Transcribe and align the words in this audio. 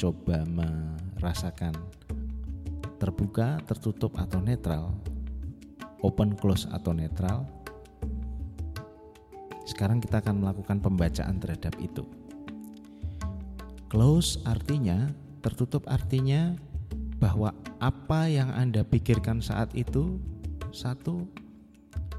mencoba 0.00 0.48
merasakan 1.20 1.76
terbuka, 2.96 3.60
tertutup 3.68 4.16
atau 4.16 4.40
netral, 4.40 4.96
open 6.00 6.32
close 6.40 6.64
atau 6.72 6.96
netral. 6.96 7.44
Sekarang 9.68 10.00
kita 10.00 10.24
akan 10.24 10.40
melakukan 10.40 10.80
pembacaan 10.80 11.36
terhadap 11.36 11.76
itu. 11.84 12.08
Close 13.92 14.40
artinya 14.48 15.12
tertutup 15.44 15.84
artinya 15.84 16.56
bahwa 17.20 17.52
apa 17.76 18.24
yang 18.24 18.48
Anda 18.56 18.80
pikirkan 18.80 19.44
saat 19.44 19.68
itu 19.76 20.16
satu 20.72 21.28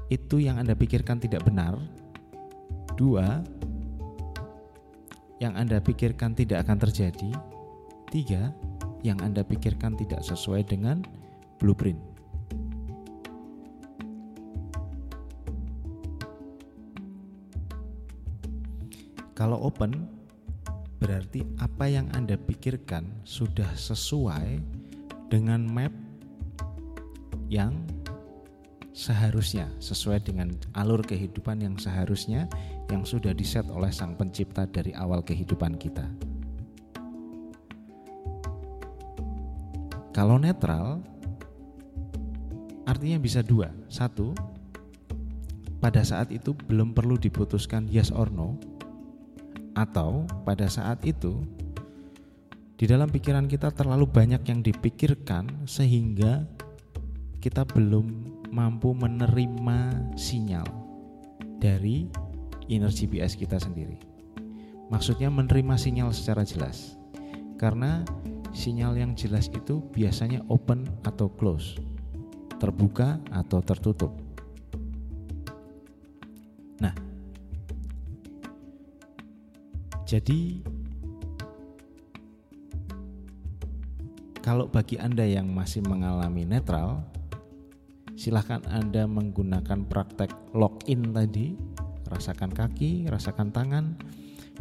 itu 0.06 0.38
yang 0.38 0.62
Anda 0.62 0.78
pikirkan 0.78 1.18
tidak 1.18 1.42
benar. 1.50 1.74
Dua, 2.94 3.42
yang 5.42 5.58
Anda 5.58 5.82
pikirkan 5.82 6.38
tidak 6.38 6.62
akan 6.62 6.78
terjadi. 6.78 7.51
Tiga, 8.12 8.52
yang 9.00 9.16
Anda 9.24 9.40
pikirkan 9.40 9.96
tidak 9.96 10.20
sesuai 10.20 10.68
dengan 10.68 11.00
blueprint. 11.56 11.96
Kalau 19.32 19.64
open, 19.64 20.12
berarti 21.00 21.40
apa 21.56 21.88
yang 21.88 22.12
Anda 22.12 22.36
pikirkan 22.36 23.24
sudah 23.24 23.72
sesuai 23.72 24.60
dengan 25.32 25.64
map 25.64 25.96
yang 27.48 27.72
seharusnya 28.92 29.72
sesuai 29.80 30.20
dengan 30.20 30.52
alur 30.76 31.00
kehidupan 31.00 31.64
yang 31.64 31.80
seharusnya 31.80 32.44
yang 32.92 33.08
sudah 33.08 33.32
diset 33.32 33.64
oleh 33.72 33.88
Sang 33.88 34.20
Pencipta 34.20 34.68
dari 34.68 34.92
awal 34.92 35.24
kehidupan 35.24 35.80
kita. 35.80 36.31
Kalau 40.12 40.36
netral, 40.36 41.00
artinya 42.84 43.16
bisa 43.16 43.40
dua. 43.40 43.72
Satu, 43.88 44.36
pada 45.80 46.04
saat 46.04 46.28
itu 46.30 46.52
belum 46.52 46.92
perlu 46.92 47.16
diputuskan 47.16 47.88
yes 47.88 48.12
or 48.12 48.28
no, 48.28 48.60
atau 49.72 50.28
pada 50.44 50.68
saat 50.68 51.00
itu 51.08 51.40
di 52.76 52.90
dalam 52.90 53.08
pikiran 53.08 53.48
kita 53.48 53.72
terlalu 53.72 54.10
banyak 54.10 54.42
yang 54.44 54.60
dipikirkan 54.60 55.64
sehingga 55.64 56.44
kita 57.38 57.62
belum 57.62 58.26
mampu 58.50 58.90
menerima 58.90 60.12
sinyal 60.18 60.66
dari 61.62 62.10
inner 62.66 62.90
GPS 62.90 63.38
kita 63.38 63.56
sendiri. 63.62 63.96
Maksudnya 64.90 65.30
menerima 65.30 65.78
sinyal 65.78 66.10
secara 66.10 66.42
jelas. 66.42 66.98
Karena 67.54 68.02
sinyal 68.52 68.94
yang 68.96 69.12
jelas 69.16 69.48
itu 69.48 69.80
biasanya 69.96 70.44
open 70.52 70.84
atau 71.02 71.32
close, 71.32 71.80
terbuka 72.60 73.16
atau 73.32 73.64
tertutup. 73.64 74.12
Nah, 76.78 76.92
jadi 80.04 80.60
kalau 84.44 84.68
bagi 84.68 85.00
Anda 85.00 85.24
yang 85.24 85.48
masih 85.48 85.80
mengalami 85.88 86.44
netral, 86.44 87.08
silahkan 88.18 88.60
Anda 88.68 89.08
menggunakan 89.08 89.88
praktek 89.88 90.30
login 90.52 91.16
tadi, 91.16 91.56
rasakan 92.12 92.52
kaki, 92.52 93.08
rasakan 93.08 93.48
tangan, 93.54 93.96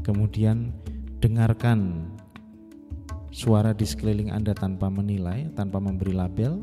kemudian 0.05 0.71
dengarkan 1.19 2.07
suara 3.31 3.71
di 3.71 3.87
sekeliling 3.87 4.29
Anda 4.29 4.51
tanpa 4.51 4.91
menilai, 4.91 5.49
tanpa 5.55 5.79
memberi 5.79 6.11
label, 6.11 6.59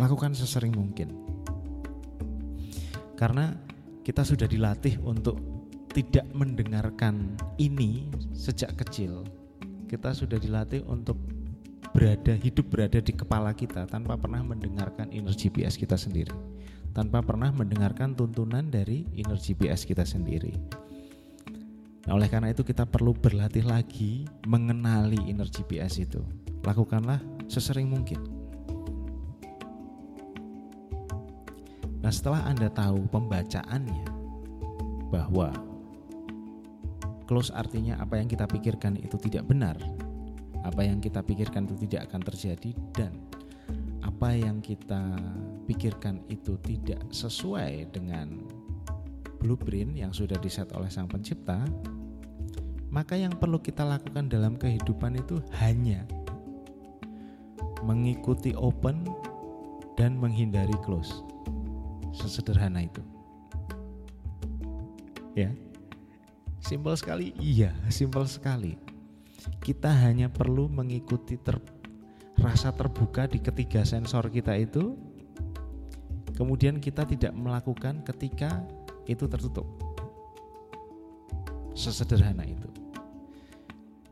lakukan 0.00 0.32
sesering 0.32 0.72
mungkin. 0.72 1.12
Karena 3.16 3.52
kita 4.02 4.24
sudah 4.24 4.48
dilatih 4.48 5.00
untuk 5.04 5.36
tidak 5.92 6.28
mendengarkan 6.36 7.36
ini 7.56 8.08
sejak 8.36 8.76
kecil. 8.76 9.24
Kita 9.88 10.12
sudah 10.12 10.36
dilatih 10.36 10.84
untuk 10.84 11.16
berada 11.96 12.36
hidup 12.36 12.68
berada 12.68 13.00
di 13.00 13.16
kepala 13.16 13.56
kita 13.56 13.88
tanpa 13.88 14.20
pernah 14.20 14.44
mendengarkan 14.44 15.08
inner 15.08 15.32
GPS 15.32 15.80
kita 15.80 15.96
sendiri 15.96 16.28
tanpa 16.92 17.24
pernah 17.24 17.48
mendengarkan 17.56 18.12
tuntunan 18.12 18.68
dari 18.68 19.08
inner 19.16 19.40
GPS 19.40 19.88
kita 19.88 20.04
sendiri 20.04 20.52
nah 22.06 22.14
oleh 22.14 22.30
karena 22.30 22.54
itu 22.54 22.62
kita 22.62 22.86
perlu 22.86 23.12
berlatih 23.12 23.66
lagi 23.66 24.24
mengenali 24.46 25.18
inner 25.26 25.50
GPS 25.50 25.98
itu. 26.00 26.22
Lakukanlah 26.62 27.18
sesering 27.50 27.90
mungkin. 27.90 28.22
Nah 32.00 32.14
setelah 32.14 32.46
anda 32.46 32.70
tahu 32.70 33.10
pembacaannya 33.10 34.06
bahwa 35.10 35.50
close 37.26 37.50
artinya 37.50 37.98
apa 37.98 38.22
yang 38.22 38.30
kita 38.30 38.46
pikirkan 38.46 38.94
itu 38.98 39.18
tidak 39.18 39.46
benar 39.50 39.74
apa 40.66 40.82
yang 40.82 40.98
kita 40.98 41.22
pikirkan 41.22 41.66
itu 41.70 41.86
tidak 41.86 42.10
akan 42.10 42.22
terjadi 42.26 42.70
dan 42.94 43.12
apa 44.02 44.34
yang 44.34 44.62
kita 44.62 45.18
pikirkan 45.66 46.22
itu 46.30 46.58
tidak 46.62 47.02
sesuai 47.10 47.90
dengan 47.90 48.46
blueprint 49.38 49.96
yang 49.96 50.12
sudah 50.12 50.36
diset 50.40 50.70
oleh 50.72 50.88
Sang 50.88 51.06
Pencipta, 51.06 51.62
maka 52.90 53.18
yang 53.18 53.34
perlu 53.36 53.60
kita 53.60 53.84
lakukan 53.84 54.28
dalam 54.32 54.56
kehidupan 54.56 55.20
itu 55.20 55.42
hanya 55.62 56.04
mengikuti 57.84 58.56
open 58.56 59.04
dan 59.94 60.16
menghindari 60.16 60.74
close. 60.82 61.22
Sesederhana 62.16 62.88
itu. 62.88 63.04
Ya. 65.36 65.52
Simpel 66.64 66.96
sekali? 66.96 67.36
Iya, 67.36 67.76
simpel 67.92 68.24
sekali 68.24 68.86
kita 69.62 69.90
hanya 69.90 70.30
perlu 70.30 70.66
mengikuti 70.66 71.38
ter, 71.38 71.58
rasa 72.38 72.74
terbuka 72.74 73.30
di 73.30 73.38
ketiga 73.38 73.86
sensor 73.86 74.28
kita 74.30 74.54
itu 74.58 74.98
kemudian 76.34 76.82
kita 76.82 77.06
tidak 77.08 77.32
melakukan 77.32 78.02
ketika 78.04 78.62
itu 79.06 79.24
tertutup 79.30 79.66
sesederhana 81.72 82.44
itu 82.44 82.68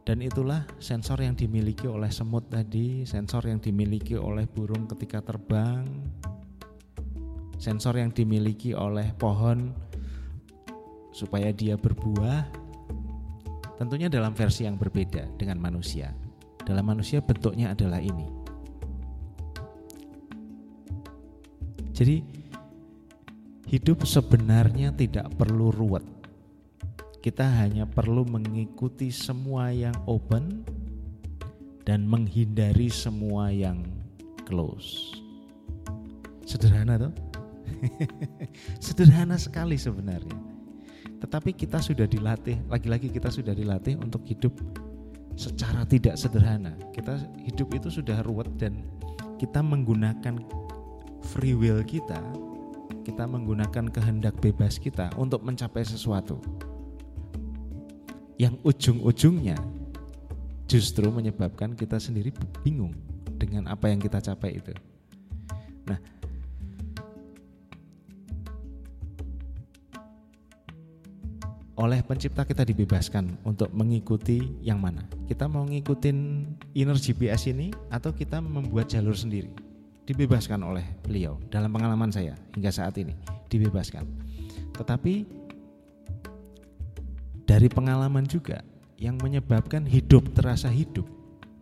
dan 0.04 0.20
itulah 0.20 0.68
sensor 0.78 1.20
yang 1.24 1.32
dimiliki 1.34 1.88
oleh 1.88 2.12
semut 2.12 2.48
tadi 2.48 3.04
sensor 3.08 3.48
yang 3.48 3.58
dimiliki 3.58 4.14
oleh 4.16 4.44
burung 4.46 4.86
ketika 4.86 5.20
terbang 5.24 5.84
sensor 7.58 7.96
yang 7.96 8.12
dimiliki 8.12 8.76
oleh 8.76 9.10
pohon 9.16 9.72
supaya 11.14 11.54
dia 11.54 11.78
berbuah 11.78 12.64
Tentunya 13.74 14.06
dalam 14.06 14.38
versi 14.38 14.64
yang 14.70 14.78
berbeda 14.78 15.34
dengan 15.34 15.58
manusia. 15.58 16.14
Dalam 16.62 16.86
manusia 16.86 17.18
bentuknya 17.18 17.74
adalah 17.74 17.98
ini. 17.98 18.30
Jadi 21.94 22.22
hidup 23.74 24.06
sebenarnya 24.06 24.94
tidak 24.94 25.34
perlu 25.34 25.74
ruwet. 25.74 26.06
Kita 27.18 27.42
hanya 27.42 27.90
perlu 27.90 28.22
mengikuti 28.22 29.10
semua 29.10 29.74
yang 29.74 29.96
open 30.06 30.62
dan 31.82 32.06
menghindari 32.06 32.86
semua 32.86 33.50
yang 33.50 33.82
close. 34.46 35.18
Sederhana 36.46 37.10
tuh. 37.10 37.12
Sederhana 38.84 39.34
sekali 39.34 39.74
sebenarnya. 39.74 40.38
Tetapi 41.18 41.50
kita 41.56 41.82
sudah 41.82 42.06
dilatih, 42.06 42.60
lagi-lagi 42.70 43.10
kita 43.10 43.32
sudah 43.32 43.56
dilatih 43.56 43.98
untuk 43.98 44.22
hidup 44.28 44.54
secara 45.34 45.82
tidak 45.82 46.14
sederhana. 46.14 46.78
Kita 46.94 47.18
hidup 47.42 47.74
itu 47.74 47.90
sudah 47.90 48.22
ruwet 48.22 48.46
dan 48.54 48.86
kita 49.42 49.64
menggunakan 49.64 50.38
free 51.34 51.56
will 51.56 51.80
kita, 51.82 52.20
kita 53.04 53.28
menggunakan 53.28 53.92
kehendak 53.92 54.40
bebas 54.40 54.80
kita 54.80 55.12
untuk 55.20 55.44
mencapai 55.44 55.84
sesuatu. 55.84 56.40
Yang 58.40 58.56
ujung-ujungnya 58.64 59.60
justru 60.64 61.06
menyebabkan 61.12 61.76
kita 61.76 62.00
sendiri 62.00 62.32
bingung 62.64 62.96
dengan 63.36 63.68
apa 63.68 63.92
yang 63.92 64.00
kita 64.00 64.18
capai 64.24 64.56
itu. 64.56 64.72
Nah, 65.84 66.00
oleh 71.76 72.00
pencipta 72.00 72.48
kita 72.48 72.64
dibebaskan 72.64 73.36
untuk 73.44 73.68
mengikuti 73.76 74.56
yang 74.64 74.80
mana. 74.80 75.04
Kita 75.28 75.44
mau 75.44 75.68
ngikutin 75.68 76.18
inner 76.72 76.96
GPS 76.96 77.52
ini 77.52 77.68
atau 77.92 78.10
kita 78.16 78.40
membuat 78.40 78.88
jalur 78.88 79.14
sendiri. 79.14 79.73
Dibebaskan 80.04 80.60
oleh 80.60 80.84
beliau 81.00 81.40
dalam 81.48 81.72
pengalaman 81.72 82.12
saya 82.12 82.36
hingga 82.52 82.68
saat 82.68 82.96
ini 83.00 83.16
dibebaskan. 83.48 84.04
Tetapi 84.76 85.24
dari 87.44 87.68
pengalaman 87.72 88.28
juga 88.28 88.60
yang 89.00 89.16
menyebabkan 89.20 89.84
hidup 89.88 90.28
terasa 90.36 90.68
hidup 90.68 91.08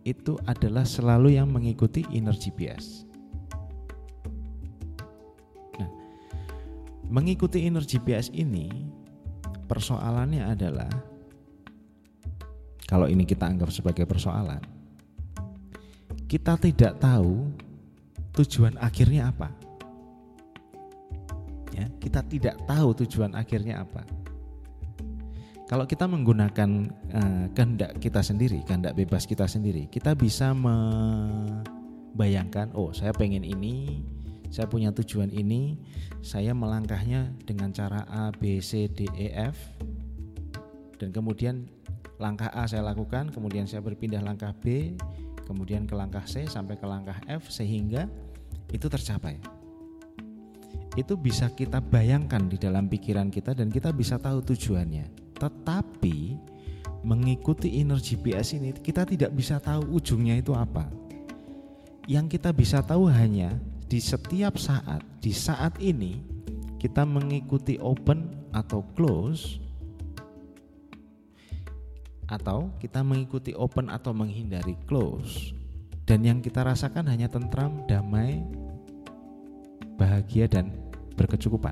itu 0.03 0.35
adalah 0.43 0.83
selalu 0.83 1.39
yang 1.39 1.47
mengikuti 1.47 2.03
inner 2.11 2.35
GPS. 2.35 3.07
Nah, 5.79 5.89
mengikuti 7.07 7.63
inner 7.63 7.87
GPS 7.87 8.27
ini 8.35 8.67
persoalannya 9.71 10.43
adalah 10.43 10.91
kalau 12.83 13.07
ini 13.07 13.23
kita 13.23 13.47
anggap 13.47 13.71
sebagai 13.71 14.03
persoalan, 14.03 14.59
kita 16.27 16.59
tidak 16.59 16.99
tahu 16.99 17.47
tujuan 18.33 18.73
akhirnya 18.81 19.29
apa. 19.29 19.53
Ya, 21.73 21.89
kita 21.97 22.21
tidak 22.29 22.53
tahu 22.69 22.93
tujuan 23.05 23.33
akhirnya 23.33 23.81
apa. 23.81 24.05
Kalau 25.65 25.89
kita 25.89 26.05
menggunakan 26.05 26.69
uh, 27.17 27.49
kehendak 27.57 27.97
kita 27.97 28.21
sendiri, 28.21 28.61
kehendak 28.61 28.93
bebas 28.93 29.25
kita 29.25 29.49
sendiri, 29.49 29.89
kita 29.89 30.13
bisa 30.13 30.53
membayangkan, 30.53 32.77
oh 32.77 32.93
saya 32.93 33.09
pengen 33.09 33.41
ini, 33.41 34.05
saya 34.53 34.69
punya 34.69 34.93
tujuan 34.93 35.33
ini, 35.33 35.81
saya 36.21 36.53
melangkahnya 36.53 37.33
dengan 37.49 37.73
cara 37.73 38.05
A, 38.05 38.29
B, 38.29 38.61
C, 38.61 38.85
D, 38.85 39.09
E, 39.17 39.33
F, 39.33 39.57
dan 41.01 41.09
kemudian 41.09 41.65
langkah 42.21 42.53
A 42.53 42.69
saya 42.69 42.85
lakukan, 42.85 43.33
kemudian 43.33 43.65
saya 43.65 43.81
berpindah 43.81 44.21
langkah 44.21 44.53
B, 44.53 44.93
kemudian 45.43 45.87
ke 45.87 45.95
langkah 45.95 46.23
C 46.23 46.47
sampai 46.47 46.75
ke 46.75 46.85
langkah 46.87 47.17
F 47.27 47.51
sehingga 47.51 48.07
itu 48.71 48.87
tercapai. 48.89 49.37
Itu 50.93 51.17
bisa 51.17 51.49
kita 51.49 51.81
bayangkan 51.81 52.45
di 52.45 52.57
dalam 52.57 52.85
pikiran 52.85 53.33
kita 53.33 53.57
dan 53.57 53.69
kita 53.69 53.89
bisa 53.89 54.21
tahu 54.21 54.45
tujuannya. 54.45 55.35
Tetapi 55.37 56.17
mengikuti 57.03 57.81
inner 57.81 57.99
GPS 57.99 58.55
ini 58.55 58.71
kita 58.77 59.03
tidak 59.03 59.31
bisa 59.33 59.59
tahu 59.59 59.97
ujungnya 59.97 60.39
itu 60.39 60.53
apa. 60.55 60.87
Yang 62.05 62.39
kita 62.39 62.49
bisa 62.51 62.79
tahu 62.83 63.07
hanya 63.09 63.55
di 63.87 63.99
setiap 63.99 64.59
saat, 64.59 65.01
di 65.23 65.31
saat 65.31 65.79
ini 65.79 66.19
kita 66.77 67.07
mengikuti 67.07 67.79
open 67.79 68.27
atau 68.51 68.83
close 68.93 69.62
atau 72.33 72.73
kita 72.81 73.05
mengikuti 73.05 73.53
open 73.53 73.93
atau 73.93 74.09
menghindari 74.09 74.73
close 74.89 75.53
dan 76.03 76.25
yang 76.27 76.43
kita 76.43 76.67
rasakan 76.67 77.07
hanya 77.07 77.31
tentram, 77.31 77.87
damai, 77.87 78.43
bahagia 79.95 80.51
dan 80.51 80.73
berkecukupan. 81.15 81.71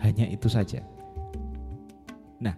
Hanya 0.00 0.26
itu 0.32 0.48
saja. 0.48 0.80
Nah, 2.40 2.56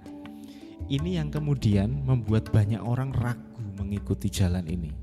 ini 0.86 1.18
yang 1.18 1.28
kemudian 1.28 2.06
membuat 2.06 2.54
banyak 2.54 2.80
orang 2.80 3.10
ragu 3.12 3.60
mengikuti 3.76 4.30
jalan 4.30 4.64
ini. 4.70 4.94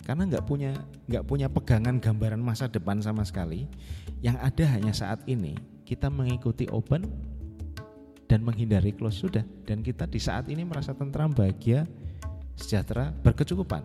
Karena 0.00 0.26
nggak 0.26 0.48
punya 0.48 0.74
nggak 1.06 1.26
punya 1.28 1.46
pegangan 1.46 2.02
gambaran 2.02 2.40
masa 2.40 2.66
depan 2.66 2.98
sama 3.04 3.22
sekali. 3.22 3.68
Yang 4.24 4.36
ada 4.42 4.64
hanya 4.74 4.92
saat 4.96 5.22
ini 5.28 5.54
kita 5.84 6.08
mengikuti 6.08 6.66
open 6.72 7.06
dan 8.30 8.46
menghindari 8.46 8.94
close 8.94 9.26
sudah 9.26 9.42
dan 9.66 9.82
kita 9.82 10.06
di 10.06 10.22
saat 10.22 10.46
ini 10.46 10.62
merasa 10.62 10.94
tentram, 10.94 11.34
bahagia, 11.34 11.82
sejahtera, 12.54 13.10
berkecukupan. 13.10 13.82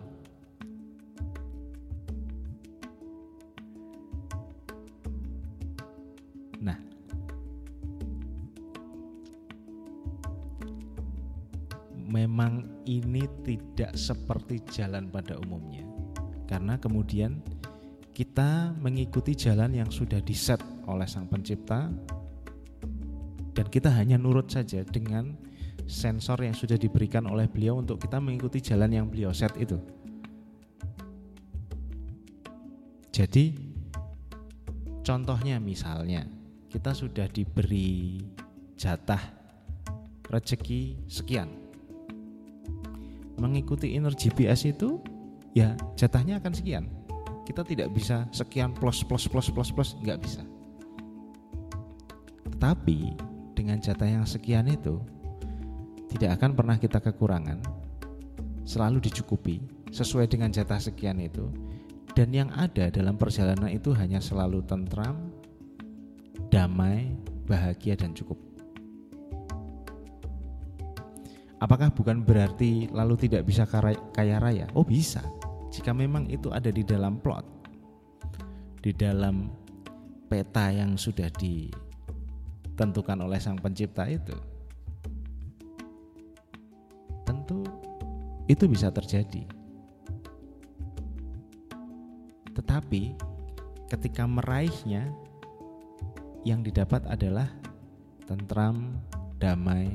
Nah, 6.62 6.78
memang 12.06 12.70
ini 12.86 13.26
tidak 13.42 13.98
seperti 13.98 14.62
jalan 14.70 15.10
pada 15.10 15.34
umumnya. 15.42 15.82
Karena 16.46 16.78
kemudian 16.78 17.42
kita 18.14 18.70
mengikuti 18.78 19.34
jalan 19.34 19.74
yang 19.74 19.90
sudah 19.90 20.22
diset 20.22 20.62
oleh 20.86 21.10
Sang 21.10 21.26
Pencipta 21.26 21.90
dan 23.56 23.66
kita 23.72 23.88
hanya 23.88 24.20
nurut 24.20 24.52
saja 24.52 24.84
dengan 24.84 25.32
sensor 25.88 26.44
yang 26.44 26.52
sudah 26.52 26.76
diberikan 26.76 27.24
oleh 27.24 27.48
beliau 27.48 27.80
untuk 27.80 27.96
kita 28.04 28.20
mengikuti 28.20 28.60
jalan 28.60 28.92
yang 28.92 29.06
beliau 29.08 29.32
set 29.32 29.56
itu. 29.56 29.80
Jadi 33.16 33.56
contohnya 35.00 35.56
misalnya 35.56 36.28
kita 36.68 36.92
sudah 36.92 37.24
diberi 37.32 38.20
jatah 38.76 39.24
rezeki 40.28 41.08
sekian 41.08 41.48
mengikuti 43.40 43.92
inner 43.96 44.12
GPS 44.12 44.68
itu 44.68 45.00
ya 45.56 45.76
jatahnya 45.96 46.40
akan 46.40 46.52
sekian. 46.52 46.84
Kita 47.46 47.62
tidak 47.62 47.94
bisa 47.94 48.26
sekian 48.34 48.74
plus 48.74 49.06
plus 49.06 49.30
plus 49.30 49.48
plus 49.52 49.70
plus 49.70 49.90
nggak 50.02 50.18
bisa. 50.18 50.42
Tetapi 52.52 53.25
dengan 53.56 53.80
jatah 53.80 54.04
yang 54.04 54.28
sekian 54.28 54.68
itu 54.68 55.00
tidak 56.12 56.36
akan 56.38 56.52
pernah 56.52 56.76
kita 56.76 57.00
kekurangan. 57.00 57.58
Selalu 58.68 59.00
dicukupi 59.08 59.64
sesuai 59.88 60.28
dengan 60.28 60.52
jatah 60.52 60.78
sekian 60.78 61.16
itu. 61.18 61.48
Dan 62.12 62.32
yang 62.32 62.52
ada 62.52 62.88
dalam 62.92 63.16
perjalanan 63.16 63.68
itu 63.68 63.92
hanya 63.96 64.20
selalu 64.20 64.64
tentram, 64.64 65.32
damai, 66.48 67.12
bahagia 67.44 67.96
dan 67.96 68.16
cukup. 68.16 68.40
Apakah 71.60 71.88
bukan 71.92 72.20
berarti 72.20 72.88
lalu 72.92 73.16
tidak 73.16 73.48
bisa 73.48 73.64
kaya 74.12 74.36
raya? 74.36 74.68
Oh 74.76 74.84
bisa, 74.84 75.24
jika 75.72 75.92
memang 75.92 76.28
itu 76.28 76.52
ada 76.52 76.68
di 76.68 76.84
dalam 76.84 77.20
plot, 77.20 77.44
di 78.80 78.92
dalam 78.92 79.52
peta 80.28 80.72
yang 80.72 80.96
sudah 80.96 81.28
ditentukan 82.76 83.24
oleh 83.24 83.40
sang 83.40 83.56
pencipta 83.56 84.04
itu. 84.04 84.36
Tentu 87.24 87.64
itu 88.44 88.68
bisa 88.68 88.92
terjadi. 88.92 89.48
Tetapi 92.52 93.16
ketika 93.88 94.28
meraihnya 94.28 95.08
yang 96.44 96.60
didapat 96.60 97.00
adalah 97.08 97.48
tentram, 98.28 99.00
damai, 99.40 99.88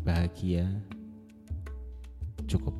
bahagia, 0.00 0.64
cukup 2.48 2.72